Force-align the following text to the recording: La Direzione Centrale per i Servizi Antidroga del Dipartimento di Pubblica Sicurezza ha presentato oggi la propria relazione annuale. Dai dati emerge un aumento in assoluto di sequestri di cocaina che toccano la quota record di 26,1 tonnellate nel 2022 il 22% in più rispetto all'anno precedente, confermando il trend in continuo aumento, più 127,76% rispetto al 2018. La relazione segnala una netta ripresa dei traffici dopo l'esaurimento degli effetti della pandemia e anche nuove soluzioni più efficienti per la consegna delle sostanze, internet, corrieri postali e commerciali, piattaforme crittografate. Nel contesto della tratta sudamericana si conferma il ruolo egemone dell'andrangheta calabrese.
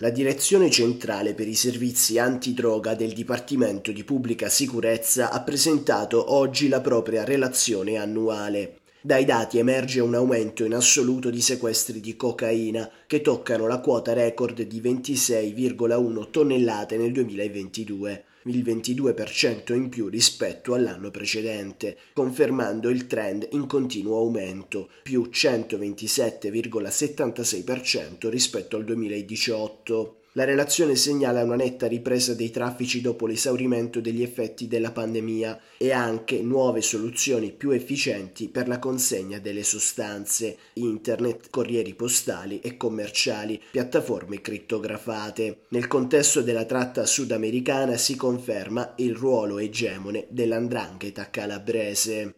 La 0.00 0.10
Direzione 0.10 0.70
Centrale 0.70 1.34
per 1.34 1.48
i 1.48 1.56
Servizi 1.56 2.20
Antidroga 2.20 2.94
del 2.94 3.12
Dipartimento 3.12 3.90
di 3.90 4.04
Pubblica 4.04 4.48
Sicurezza 4.48 5.32
ha 5.32 5.42
presentato 5.42 6.34
oggi 6.34 6.68
la 6.68 6.80
propria 6.80 7.24
relazione 7.24 7.96
annuale. 7.96 8.78
Dai 9.00 9.24
dati 9.24 9.58
emerge 9.58 10.00
un 10.00 10.16
aumento 10.16 10.64
in 10.64 10.74
assoluto 10.74 11.30
di 11.30 11.40
sequestri 11.40 12.00
di 12.00 12.16
cocaina 12.16 12.90
che 13.06 13.20
toccano 13.20 13.68
la 13.68 13.78
quota 13.78 14.12
record 14.12 14.60
di 14.62 14.80
26,1 14.80 16.30
tonnellate 16.30 16.96
nel 16.96 17.12
2022 17.12 18.24
il 18.48 18.64
22% 18.64 19.74
in 19.74 19.88
più 19.88 20.08
rispetto 20.08 20.74
all'anno 20.74 21.10
precedente, 21.10 21.96
confermando 22.14 22.88
il 22.88 23.06
trend 23.06 23.46
in 23.52 23.66
continuo 23.66 24.18
aumento, 24.18 24.88
più 25.02 25.28
127,76% 25.30 28.28
rispetto 28.28 28.76
al 28.76 28.84
2018. 28.84 30.14
La 30.38 30.44
relazione 30.44 30.94
segnala 30.94 31.42
una 31.42 31.56
netta 31.56 31.88
ripresa 31.88 32.32
dei 32.32 32.52
traffici 32.52 33.00
dopo 33.00 33.26
l'esaurimento 33.26 34.00
degli 34.00 34.22
effetti 34.22 34.68
della 34.68 34.92
pandemia 34.92 35.60
e 35.76 35.90
anche 35.90 36.40
nuove 36.42 36.80
soluzioni 36.80 37.50
più 37.50 37.70
efficienti 37.70 38.46
per 38.46 38.68
la 38.68 38.78
consegna 38.78 39.40
delle 39.40 39.64
sostanze, 39.64 40.56
internet, 40.74 41.50
corrieri 41.50 41.92
postali 41.94 42.60
e 42.60 42.76
commerciali, 42.76 43.60
piattaforme 43.68 44.40
crittografate. 44.40 45.62
Nel 45.70 45.88
contesto 45.88 46.40
della 46.40 46.66
tratta 46.66 47.04
sudamericana 47.04 47.96
si 47.96 48.14
conferma 48.14 48.92
il 48.98 49.16
ruolo 49.16 49.58
egemone 49.58 50.26
dell'andrangheta 50.28 51.30
calabrese. 51.30 52.34